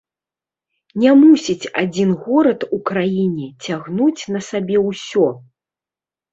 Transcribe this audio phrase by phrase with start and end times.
[1.03, 5.27] Не мусіць адзін горад у краіне цягнуць на сабе ўсё!